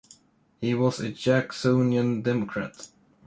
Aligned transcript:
He 0.59 0.73
was 0.73 0.99
a 0.99 1.11
Jacksonian 1.11 2.23
Democrat. 2.23 2.87